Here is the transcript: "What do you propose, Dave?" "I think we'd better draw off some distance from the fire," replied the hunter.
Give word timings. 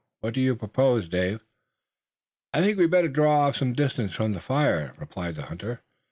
"What 0.21 0.33
do 0.33 0.41
you 0.41 0.55
propose, 0.55 1.07
Dave?" 1.07 1.41
"I 2.55 2.61
think 2.61 2.79
we'd 2.79 2.89
better 2.89 3.07
draw 3.07 3.41
off 3.41 3.57
some 3.57 3.73
distance 3.73 4.13
from 4.13 4.31
the 4.33 4.39
fire," 4.41 4.95
replied 4.97 5.35
the 5.35 5.45
hunter. 5.45 5.83